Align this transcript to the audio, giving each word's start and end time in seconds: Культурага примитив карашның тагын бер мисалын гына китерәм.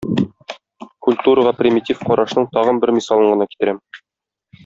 Культурага 1.07 1.51
примитив 1.59 2.01
карашның 2.07 2.49
тагын 2.57 2.81
бер 2.85 2.95
мисалын 2.99 3.31
гына 3.35 3.49
китерәм. 3.55 3.83